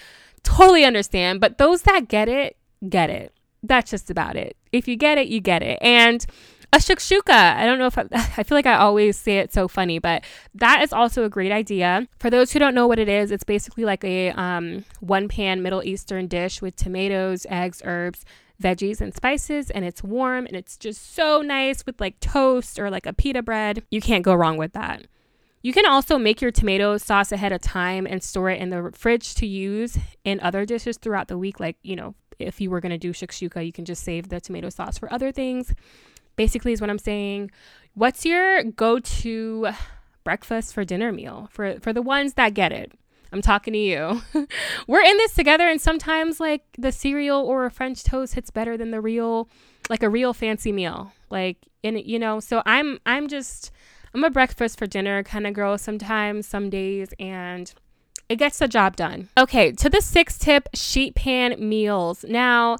totally 0.43 0.83
understand. 0.83 1.39
But 1.39 1.57
those 1.57 1.83
that 1.83 2.07
get 2.07 2.27
it, 2.27 2.57
get 2.89 3.09
it. 3.09 3.33
That's 3.63 3.91
just 3.91 4.09
about 4.09 4.35
it. 4.35 4.57
If 4.71 4.87
you 4.87 4.95
get 4.95 5.17
it, 5.17 5.27
you 5.27 5.39
get 5.39 5.61
it. 5.61 5.77
And 5.81 6.25
a 6.73 6.77
shakshuka. 6.77 7.55
I 7.55 7.65
don't 7.65 7.79
know 7.79 7.87
if 7.87 7.97
I, 7.97 8.05
I, 8.11 8.43
feel 8.43 8.57
like 8.57 8.65
I 8.65 8.75
always 8.75 9.17
say 9.17 9.37
it 9.37 9.53
so 9.53 9.67
funny, 9.67 9.99
but 9.99 10.23
that 10.55 10.81
is 10.81 10.91
also 10.91 11.23
a 11.23 11.29
great 11.29 11.51
idea. 11.51 12.07
For 12.19 12.29
those 12.29 12.51
who 12.51 12.59
don't 12.59 12.75
know 12.75 12.87
what 12.87 12.99
it 12.99 13.09
is, 13.09 13.31
it's 13.31 13.43
basically 13.43 13.85
like 13.85 14.03
a 14.03 14.31
um, 14.31 14.85
one 14.99 15.27
pan 15.27 15.61
Middle 15.61 15.83
Eastern 15.83 16.27
dish 16.27 16.61
with 16.61 16.75
tomatoes, 16.75 17.45
eggs, 17.49 17.81
herbs, 17.85 18.25
veggies, 18.61 19.01
and 19.01 19.13
spices, 19.15 19.69
and 19.69 19.85
it's 19.85 20.03
warm 20.03 20.45
and 20.45 20.55
it's 20.55 20.77
just 20.77 21.15
so 21.15 21.41
nice 21.41 21.85
with 21.85 21.99
like 22.01 22.19
toast 22.19 22.79
or 22.79 22.89
like 22.89 23.05
a 23.05 23.13
pita 23.13 23.41
bread. 23.41 23.83
You 23.91 24.01
can't 24.01 24.23
go 24.23 24.33
wrong 24.33 24.57
with 24.57 24.73
that. 24.73 25.05
You 25.63 25.73
can 25.73 25.85
also 25.85 26.17
make 26.17 26.41
your 26.41 26.51
tomato 26.51 26.97
sauce 26.97 27.31
ahead 27.31 27.51
of 27.51 27.61
time 27.61 28.05
and 28.05 28.23
store 28.23 28.49
it 28.49 28.61
in 28.61 28.69
the 28.69 28.91
fridge 28.93 29.35
to 29.35 29.47
use 29.47 29.97
in 30.23 30.39
other 30.39 30.65
dishes 30.65 30.97
throughout 30.97 31.27
the 31.27 31.37
week. 31.37 31.59
Like, 31.59 31.77
you 31.81 31.95
know, 31.95 32.15
if 32.39 32.61
you 32.61 32.69
were 32.69 32.79
going 32.79 32.91
to 32.91 32.97
do 32.97 33.11
shakshuka, 33.11 33.65
you 33.65 33.73
can 33.73 33.83
just 33.83 34.03
save 34.03 34.29
the 34.29 34.39
tomato 34.39 34.69
sauce 34.69 34.97
for 34.97 35.11
other 35.11 35.31
things 35.31 35.73
basically 36.37 36.71
is 36.71 36.79
what 36.79 36.89
I'm 36.89 36.99
saying. 36.99 37.51
What's 37.93 38.25
your 38.25 38.63
go-to 38.63 39.69
breakfast 40.23 40.73
for 40.73 40.85
dinner 40.85 41.11
meal 41.11 41.49
for 41.51 41.79
for 41.81 41.91
the 41.91 42.01
ones 42.01 42.35
that 42.35 42.53
get 42.53 42.71
it? 42.71 42.93
I'm 43.33 43.41
talking 43.41 43.73
to 43.73 43.79
you. 43.79 44.21
We're 44.87 45.01
in 45.01 45.17
this 45.17 45.33
together 45.33 45.67
and 45.67 45.81
sometimes 45.81 46.39
like 46.39 46.63
the 46.77 46.93
cereal 46.93 47.41
or 47.41 47.65
a 47.65 47.71
french 47.71 48.03
toast 48.03 48.35
hits 48.35 48.51
better 48.51 48.77
than 48.77 48.91
the 48.91 49.01
real 49.01 49.49
like 49.89 50.03
a 50.03 50.09
real 50.09 50.33
fancy 50.33 50.71
meal. 50.71 51.11
Like 51.29 51.57
in 51.83 51.97
you 51.97 52.19
know, 52.19 52.39
so 52.39 52.61
I'm 52.65 52.99
I'm 53.05 53.27
just 53.27 53.71
I'm 54.13 54.23
a 54.23 54.29
breakfast 54.29 54.79
for 54.79 54.87
dinner 54.87 55.23
kind 55.23 55.45
of 55.45 55.53
girl 55.53 55.77
sometimes, 55.77 56.47
some 56.47 56.69
days 56.69 57.09
and 57.19 57.73
it 58.29 58.37
gets 58.37 58.59
the 58.59 58.67
job 58.67 58.95
done. 58.95 59.29
Okay, 59.37 59.71
to 59.73 59.89
the 59.89 60.01
sixth 60.01 60.39
tip, 60.39 60.69
sheet 60.73 61.15
pan 61.15 61.55
meals. 61.57 62.25
Now, 62.27 62.77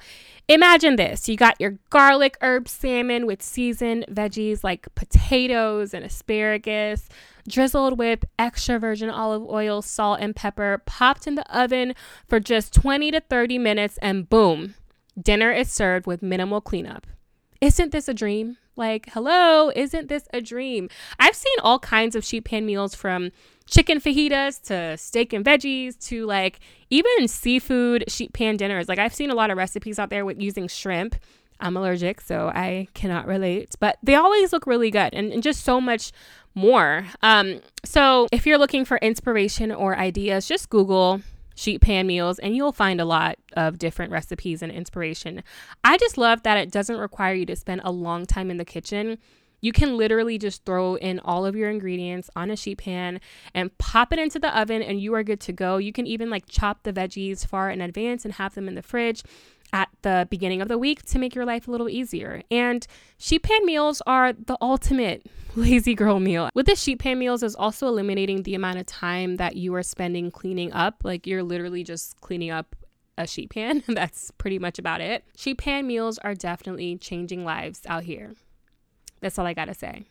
Imagine 0.49 0.95
this 0.95 1.27
you 1.27 1.35
got 1.35 1.59
your 1.59 1.77
garlic 1.89 2.37
herb 2.41 2.69
salmon 2.69 3.25
with 3.25 3.43
seasoned 3.43 4.05
veggies 4.09 4.63
like 4.63 4.87
potatoes 4.95 5.93
and 5.93 6.05
asparagus, 6.05 7.09
drizzled 7.49 7.97
with 7.97 8.23
extra 8.39 8.79
virgin 8.79 9.09
olive 9.09 9.43
oil, 9.43 9.81
salt, 9.81 10.21
and 10.21 10.33
pepper, 10.33 10.81
popped 10.85 11.27
in 11.27 11.35
the 11.35 11.43
oven 11.53 11.95
for 12.27 12.39
just 12.39 12.73
20 12.73 13.11
to 13.11 13.19
30 13.19 13.57
minutes, 13.57 13.99
and 14.01 14.29
boom, 14.29 14.75
dinner 15.21 15.51
is 15.51 15.69
served 15.69 16.07
with 16.07 16.23
minimal 16.23 16.61
cleanup. 16.61 17.05
Isn't 17.59 17.91
this 17.91 18.07
a 18.07 18.13
dream? 18.13 18.55
Like, 18.77 19.10
hello, 19.10 19.72
isn't 19.75 20.07
this 20.07 20.27
a 20.34 20.39
dream? 20.39 20.89
I've 21.19 21.36
seen 21.36 21.55
all 21.63 21.79
kinds 21.79 22.15
of 22.15 22.24
sheet 22.24 22.46
pan 22.46 22.65
meals 22.65 22.93
from 22.93 23.31
chicken 23.65 24.00
fajitas 24.00 24.62
to 24.67 24.96
steak 24.98 25.34
and 25.34 25.43
veggies 25.43 26.00
to 26.07 26.25
like 26.25 26.60
even 26.89 27.27
seafood 27.27 28.05
sheet 28.07 28.34
pan 28.34 28.55
dinners. 28.55 28.88
Like 28.88 29.00
I've 29.00 29.15
seen 29.15 29.31
a 29.31 29.36
lot 29.36 29.50
of 29.50 29.57
recipes 29.57 29.98
out 29.98 30.10
there 30.10 30.25
with 30.25 30.39
using 30.39 30.67
shrimp. 30.67 31.15
I'm 31.60 31.75
allergic, 31.75 32.22
so 32.22 32.51
I 32.53 32.88
cannot 32.93 33.25
relate, 33.25 33.75
but 33.79 33.98
they 34.03 34.13
always 34.13 34.53
look 34.53 34.67
really 34.67 34.91
good 34.91 35.12
and, 35.13 35.34
and 35.34 35.41
just 35.41 35.63
so 35.63 35.81
much 35.81 36.12
more. 36.53 37.07
Um, 37.24 37.62
so 37.84 38.27
if 38.31 38.46
you're 38.46 38.60
looking 38.60 38.86
for 38.86 38.98
inspiration 38.98 39.72
or 39.72 39.98
ideas, 39.98 40.48
just 40.48 40.69
Google 40.69 41.22
sheet 41.57 41.81
pan 41.81 42.07
meals 42.07 42.39
and 42.39 42.55
you'll 42.55 42.71
find 42.71 43.01
a 43.01 43.05
lot 43.05 43.37
of 43.53 43.77
different 43.77 44.11
recipes 44.11 44.61
and 44.61 44.71
inspiration. 44.71 45.43
I 45.83 45.97
just 45.97 46.17
love 46.17 46.43
that 46.43 46.57
it 46.57 46.71
doesn't 46.71 46.97
require 46.97 47.33
you 47.33 47.45
to 47.47 47.55
spend 47.55 47.81
a 47.83 47.91
long 47.91 48.25
time 48.25 48.49
in 48.49 48.57
the 48.57 48.65
kitchen 48.65 49.17
you 49.61 49.71
can 49.71 49.97
literally 49.97 50.37
just 50.37 50.65
throw 50.65 50.95
in 50.95 51.19
all 51.19 51.45
of 51.45 51.55
your 51.55 51.69
ingredients 51.69 52.29
on 52.35 52.51
a 52.51 52.55
sheet 52.55 52.79
pan 52.79 53.19
and 53.53 53.75
pop 53.77 54.13
it 54.13 54.19
into 54.19 54.39
the 54.39 54.57
oven 54.57 54.81
and 54.81 55.01
you 55.01 55.13
are 55.15 55.23
good 55.23 55.39
to 55.41 55.53
go. 55.53 55.77
You 55.77 55.91
can 55.91 56.05
even 56.05 56.29
like 56.29 56.45
chop 56.47 56.83
the 56.83 56.93
veggies 56.93 57.45
far 57.45 57.71
in 57.71 57.81
advance 57.81 58.23
and 58.23 58.35
have 58.35 58.53
them 58.53 58.67
in 58.67 58.75
the 58.75 58.83
fridge 58.83 59.23
at 59.73 59.89
the 60.01 60.27
beginning 60.29 60.61
of 60.61 60.67
the 60.67 60.77
week 60.77 61.03
to 61.05 61.19
make 61.19 61.35
your 61.35 61.45
life 61.45 61.67
a 61.67 61.71
little 61.71 61.89
easier. 61.89 62.43
And 62.51 62.85
sheet 63.17 63.43
pan 63.43 63.65
meals 63.65 64.01
are 64.05 64.31
the 64.31 64.57
ultimate 64.61 65.25
lazy 65.57 65.95
girl 65.95 66.19
meal. 66.19 66.49
With 66.53 66.67
the 66.67 66.75
sheet 66.75 66.99
pan 66.99 67.19
meals 67.19 67.43
is 67.43 67.55
also 67.55 67.87
eliminating 67.87 68.43
the 68.43 68.55
amount 68.55 68.79
of 68.79 68.85
time 68.85 69.37
that 69.37 69.55
you 69.55 69.73
are 69.75 69.83
spending 69.83 70.31
cleaning 70.31 70.71
up. 70.71 71.01
Like 71.03 71.27
you're 71.27 71.43
literally 71.43 71.83
just 71.83 72.19
cleaning 72.21 72.51
up 72.51 72.75
a 73.17 73.27
sheet 73.27 73.49
pan. 73.49 73.83
That's 73.87 74.31
pretty 74.31 74.59
much 74.59 74.79
about 74.79 75.01
it. 75.01 75.23
Sheet 75.35 75.57
pan 75.57 75.87
meals 75.87 76.17
are 76.19 76.35
definitely 76.35 76.97
changing 76.97 77.43
lives 77.43 77.81
out 77.87 78.03
here. 78.03 78.35
That's 79.19 79.37
all 79.39 79.45
I 79.45 79.53
got 79.53 79.65
to 79.65 79.73
say. 79.73 80.05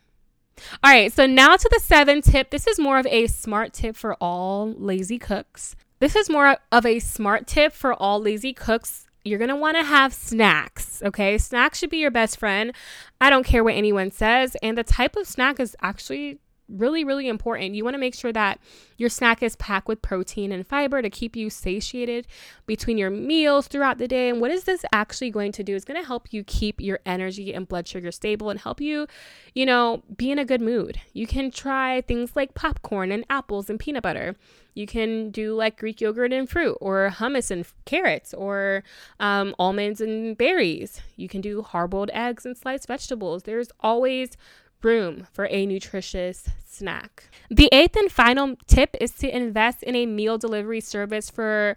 All 0.83 0.91
right, 0.91 1.13
so 1.13 1.27
now 1.27 1.55
to 1.57 1.69
the 1.71 1.81
seven 1.81 2.23
tip. 2.23 2.51
This 2.51 2.67
is 2.67 2.79
more 2.79 2.99
of 2.99 3.07
a 3.07 3.27
smart 3.27 3.73
tip 3.73 3.95
for 3.95 4.15
all 4.15 4.73
lazy 4.73 5.19
cooks. 5.19 5.77
This 5.99 6.17
is 6.17 6.29
more 6.29 6.57
of 6.73 6.85
a 6.87 6.99
smart 6.99 7.47
tip 7.47 7.73
for 7.73 7.95
all 7.95 8.21
lazy 8.21 8.53
cooks. 8.53 9.06
You're 9.27 9.39
going 9.41 9.49
to 9.49 9.57
want 9.57 9.77
to 9.77 9.83
have 9.83 10.15
snacks, 10.15 11.03
okay? 11.03 11.37
Snacks 11.37 11.79
should 11.79 11.91
be 11.91 11.99
your 11.99 12.13
best 12.13 12.39
friend. 12.39 12.73
I 13.21 13.29
don't 13.29 13.45
care 13.45 13.65
what 13.65 13.75
anyone 13.75 14.13
says. 14.13 14.57
And 14.63 14.79
the 14.79 14.85
type 14.85 15.17
of 15.17 15.27
snack 15.27 15.59
is 15.59 15.75
actually 15.83 16.39
really, 16.69 17.05
really 17.05 17.29
important. 17.29 17.75
You 17.75 17.85
want 17.85 17.95
to 17.95 17.99
make 17.99 18.15
sure 18.15 18.33
that 18.33 18.59
your 18.97 19.09
snack 19.09 19.43
is 19.43 19.57
packed 19.57 19.89
with 19.89 20.03
protein 20.03 20.53
and 20.53 20.67
fiber 20.67 21.03
to 21.03 21.11
keep 21.11 21.37
you 21.37 21.51
satiated 21.51 22.27
between 22.67 22.99
your 22.99 23.11
meals 23.11 23.69
throughout 23.69 23.99
the 23.99 24.09
day. 24.09 24.29
And 24.29 24.41
what 24.41 24.51
is 24.51 24.65
this 24.65 24.85
actually 24.93 25.31
going 25.31 25.53
to 25.53 25.63
do? 25.63 25.77
It's 25.77 25.85
going 25.85 26.01
to 26.01 26.07
help 26.07 26.33
you 26.33 26.45
keep 26.45 26.81
your 26.81 27.01
energy 27.07 27.53
and 27.55 27.69
blood 27.69 27.87
sugar 27.87 28.11
stable 28.11 28.51
and 28.51 28.61
help 28.61 28.81
you, 28.81 29.07
you 29.55 29.67
know, 29.67 30.03
be 30.17 30.31
in 30.31 30.39
a 30.39 30.45
good 30.45 30.61
mood. 30.61 31.01
You 31.13 31.27
can 31.27 31.51
try 31.51 32.01
things 32.01 32.35
like 32.35 32.55
popcorn 32.55 33.13
and 33.13 33.25
apples 33.31 33.71
and 33.71 33.79
peanut 33.79 34.03
butter. 34.03 34.37
You 34.75 34.87
can 34.87 35.31
do 35.31 35.55
like 35.55 35.79
Greek 35.79 36.03
yogurt 36.03 36.35
and 36.35 36.49
fruit, 36.49 36.77
or 36.83 37.11
hummus 37.11 37.51
and 37.51 37.67
carrots, 37.87 38.35
or 38.35 38.85
um, 39.19 39.55
almonds 39.59 40.03
and 40.03 40.37
berries. 40.37 41.01
You 41.17 41.29
can 41.29 41.41
do 41.41 41.63
hard 41.63 41.91
boiled 41.91 42.11
eggs 42.13 42.45
and 42.45 42.55
sliced 42.55 42.87
vegetables. 42.87 43.45
There's 43.45 43.71
always 43.81 44.37
room 44.83 45.27
for 45.33 45.47
a 45.51 45.67
nutritious 45.67 46.49
snack. 46.65 47.29
The 47.51 47.69
eighth 47.73 47.97
and 47.97 48.11
final 48.11 48.57
tip 48.67 48.97
is 49.01 49.13
to 49.13 49.35
invest 49.35 49.83
in 49.83 49.97
a 49.97 50.07
meal 50.07 50.39
delivery 50.39 50.81
service 50.81 51.31
for 51.31 51.77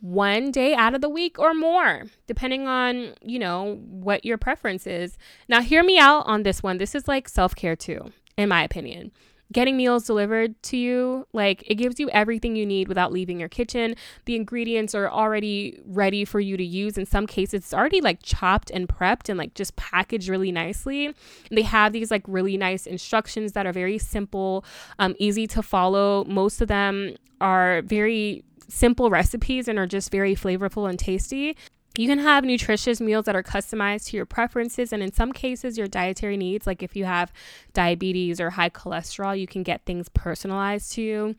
one 0.00 0.50
day 0.50 0.74
out 0.74 0.94
of 0.94 1.00
the 1.00 1.08
week 1.08 1.38
or 1.38 1.54
more, 1.54 2.04
depending 2.26 2.66
on, 2.66 3.14
you 3.22 3.38
know, 3.38 3.80
what 3.88 4.24
your 4.24 4.38
preference 4.38 4.86
is. 4.86 5.18
Now, 5.48 5.60
hear 5.60 5.82
me 5.82 5.98
out 5.98 6.26
on 6.26 6.42
this 6.42 6.62
one. 6.62 6.78
This 6.78 6.94
is 6.94 7.08
like 7.08 7.28
self 7.28 7.54
care 7.54 7.76
too, 7.76 8.12
in 8.36 8.48
my 8.48 8.62
opinion 8.62 9.12
getting 9.52 9.76
meals 9.76 10.04
delivered 10.04 10.60
to 10.64 10.76
you, 10.76 11.26
like 11.32 11.62
it 11.66 11.76
gives 11.76 12.00
you 12.00 12.10
everything 12.10 12.56
you 12.56 12.66
need 12.66 12.88
without 12.88 13.12
leaving 13.12 13.38
your 13.38 13.48
kitchen. 13.48 13.94
The 14.24 14.36
ingredients 14.36 14.94
are 14.94 15.10
already 15.10 15.78
ready 15.86 16.24
for 16.24 16.40
you 16.40 16.56
to 16.56 16.64
use. 16.64 16.98
In 16.98 17.06
some 17.06 17.26
cases, 17.26 17.54
it's 17.54 17.74
already 17.74 18.00
like 18.00 18.20
chopped 18.22 18.70
and 18.70 18.88
prepped 18.88 19.28
and 19.28 19.38
like 19.38 19.54
just 19.54 19.76
packaged 19.76 20.28
really 20.28 20.52
nicely. 20.52 21.06
And 21.06 21.14
they 21.52 21.62
have 21.62 21.92
these 21.92 22.10
like 22.10 22.24
really 22.26 22.56
nice 22.56 22.86
instructions 22.86 23.52
that 23.52 23.66
are 23.66 23.72
very 23.72 23.98
simple, 23.98 24.64
um, 24.98 25.14
easy 25.18 25.46
to 25.48 25.62
follow. 25.62 26.24
Most 26.24 26.60
of 26.60 26.68
them 26.68 27.14
are 27.40 27.82
very 27.82 28.44
simple 28.68 29.10
recipes 29.10 29.68
and 29.68 29.78
are 29.78 29.86
just 29.86 30.10
very 30.10 30.34
flavorful 30.34 30.88
and 30.88 30.98
tasty. 30.98 31.56
You 31.98 32.08
can 32.08 32.18
have 32.18 32.44
nutritious 32.44 33.00
meals 33.00 33.24
that 33.24 33.36
are 33.36 33.42
customized 33.42 34.06
to 34.08 34.16
your 34.16 34.26
preferences 34.26 34.92
and 34.92 35.02
in 35.02 35.12
some 35.12 35.32
cases 35.32 35.78
your 35.78 35.86
dietary 35.86 36.36
needs. 36.36 36.66
Like 36.66 36.82
if 36.82 36.94
you 36.94 37.06
have 37.06 37.32
diabetes 37.72 38.40
or 38.40 38.50
high 38.50 38.70
cholesterol, 38.70 39.38
you 39.38 39.46
can 39.46 39.62
get 39.62 39.84
things 39.86 40.08
personalized 40.10 40.92
to 40.92 41.02
you. 41.02 41.36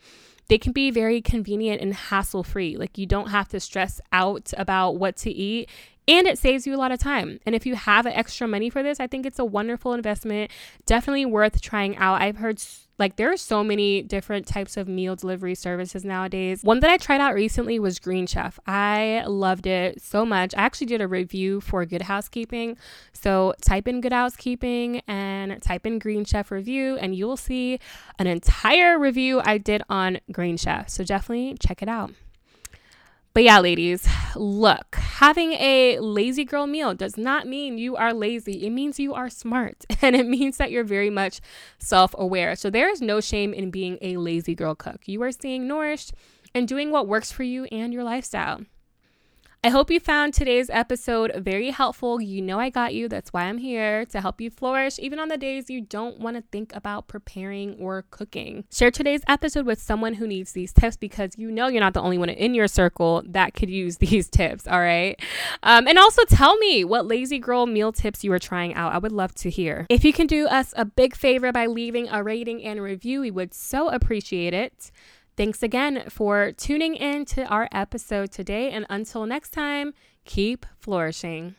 They 0.48 0.58
can 0.58 0.72
be 0.72 0.92
very 0.92 1.22
convenient 1.22 1.82
and 1.82 1.94
hassle 1.94 2.44
free. 2.44 2.78
Like 2.78 2.98
you 2.98 3.06
don't 3.06 3.30
have 3.30 3.50
to 3.50 3.60
stress 3.60 4.02
out 4.12 4.52
about 4.58 4.94
what 4.94 5.18
to 5.18 5.30
eat 5.30 5.70
and 6.08 6.28
it 6.28 6.38
saves 6.38 6.66
you 6.66 6.76
a 6.76 6.78
lot 6.78 6.92
of 6.92 7.00
time. 7.00 7.40
And 7.46 7.54
if 7.54 7.66
you 7.66 7.76
have 7.76 8.06
extra 8.06 8.48
money 8.48 8.70
for 8.70 8.82
this, 8.82 9.00
I 9.00 9.08
think 9.08 9.26
it's 9.26 9.40
a 9.40 9.46
wonderful 9.46 9.94
investment. 9.94 10.52
Definitely 10.86 11.26
worth 11.26 11.62
trying 11.62 11.98
out. 11.98 12.22
I've 12.22 12.38
heard 12.38 12.62
like 13.00 13.16
there 13.16 13.32
are 13.32 13.38
so 13.38 13.64
many 13.64 14.02
different 14.02 14.48
types 14.48 14.76
of 14.76 14.88
meal 14.88 15.16
delivery 15.16 15.54
services 15.54 16.04
nowadays. 16.04 16.64
One 16.64 16.80
that 16.80 16.90
I 16.90 16.98
tried 16.98 17.22
out 17.22 17.36
recently 17.36 17.78
was 17.78 18.00
Green 18.00 18.26
Chef. 18.26 18.60
I 18.66 19.24
loved 19.28 19.68
it 19.68 20.02
so 20.02 20.26
much. 20.26 20.56
I 20.56 20.62
actually 20.62 20.88
did 20.88 21.02
a 21.02 21.08
review 21.08 21.62
for 21.62 21.86
Good 21.86 22.04
Housekeeping. 22.04 22.78
So 23.14 23.54
type 23.62 23.88
in 23.88 24.02
Good 24.02 24.14
Housekeeping 24.14 25.02
and 25.08 25.62
type 25.62 25.86
in 25.86 26.00
Green 26.00 26.26
Chef 26.26 26.50
review, 26.50 26.98
and 26.98 27.14
you 27.14 27.28
will 27.28 27.38
see 27.38 27.80
an 28.18 28.26
entire 28.28 28.98
review 28.98 29.42
I 29.44 29.60
did 29.60 29.84
on 29.90 30.20
Green 30.32 30.58
Chef. 30.58 30.90
So 30.90 31.04
definitely 31.04 31.56
check 31.60 31.84
it 31.84 31.90
out. 31.90 32.12
But 33.38 33.44
yeah, 33.44 33.60
ladies, 33.60 34.10
look, 34.36 34.96
having 34.96 35.54
a 35.54 36.00
lazy 36.00 36.44
girl 36.44 36.66
meal 36.66 36.96
does 36.96 37.18
not 37.18 37.46
mean 37.46 37.78
you 37.78 37.96
are 37.96 38.12
lazy. 38.12 38.66
It 38.66 38.72
means 38.72 39.00
you 39.00 39.14
are 39.14 39.30
smart 39.30 39.86
and 40.02 40.16
it 40.16 40.26
means 40.26 40.58
that 40.58 40.72
you're 40.72 40.84
very 40.84 41.12
much 41.12 41.40
self 41.78 42.16
aware. 42.18 42.56
So 42.56 42.72
there 42.72 42.90
is 42.90 43.00
no 43.00 43.22
shame 43.22 43.54
in 43.54 43.70
being 43.70 44.00
a 44.02 44.18
lazy 44.18 44.56
girl 44.56 44.74
cook. 44.74 45.02
You 45.06 45.22
are 45.22 45.32
staying 45.32 45.68
nourished 45.68 46.14
and 46.56 46.68
doing 46.68 46.90
what 46.90 47.08
works 47.08 47.32
for 47.32 47.44
you 47.44 47.66
and 47.66 47.94
your 47.94 48.04
lifestyle. 48.04 48.62
I 49.68 49.70
hope 49.70 49.92
you 49.92 50.00
found 50.00 50.34
today's 50.34 50.70
episode 50.70 51.34
very 51.36 51.72
helpful. 51.72 52.22
You 52.22 52.42
know, 52.42 52.58
I 52.58 52.70
got 52.70 52.94
you. 52.94 53.10
That's 53.10 53.34
why 53.34 53.44
I'm 53.44 53.58
here 53.58 54.06
to 54.06 54.22
help 54.22 54.40
you 54.40 54.50
flourish, 54.50 54.98
even 54.98 55.20
on 55.20 55.28
the 55.28 55.36
days 55.36 55.70
you 55.70 55.82
don't 55.82 56.22
want 56.22 56.38
to 56.38 56.44
think 56.54 56.74
about 56.74 57.10
preparing 57.10 57.74
or 57.78 58.06
cooking. 58.10 58.64
Share 58.72 58.92
today's 58.92 59.24
episode 59.28 59.66
with 59.66 59.82
someone 59.82 60.14
who 60.14 60.26
needs 60.26 60.54
these 60.54 60.72
tips 60.72 60.96
because 60.96 61.32
you 61.36 61.52
know 61.52 61.68
you're 61.68 61.82
not 61.82 61.94
the 61.94 62.02
only 62.02 62.18
one 62.18 62.30
in 62.30 62.54
your 62.54 62.70
circle 62.70 63.24
that 63.28 63.56
could 63.56 63.70
use 63.70 63.98
these 63.98 64.30
tips. 64.30 64.70
All 64.70 64.80
right. 64.80 65.20
Um, 65.64 65.86
and 65.86 66.00
also 66.00 66.24
tell 66.24 66.56
me 66.60 66.86
what 66.86 67.06
lazy 67.06 67.38
girl 67.38 67.66
meal 67.66 67.92
tips 67.92 68.24
you 68.24 68.32
are 68.32 68.40
trying 68.40 68.74
out. 68.74 68.94
I 68.94 69.00
would 69.00 69.12
love 69.12 69.36
to 69.36 69.50
hear. 69.50 69.86
If 69.90 70.06
you 70.06 70.14
can 70.14 70.28
do 70.28 70.48
us 70.48 70.74
a 70.78 70.86
big 70.86 71.14
favor 71.14 71.52
by 71.52 71.66
leaving 71.66 72.08
a 72.08 72.24
rating 72.24 72.64
and 72.64 72.82
review, 72.82 73.20
we 73.20 73.32
would 73.32 73.54
so 73.54 73.90
appreciate 73.90 74.54
it. 74.54 74.92
Thanks 75.38 75.62
again 75.62 76.06
for 76.10 76.52
tuning 76.52 76.96
in 76.96 77.24
to 77.26 77.46
our 77.46 77.70
episode 77.72 78.32
today. 78.32 78.72
And 78.72 78.88
until 78.90 79.28
next 79.28 79.52
time, 79.52 79.94
keep 80.26 80.66
flourishing. 80.80 81.56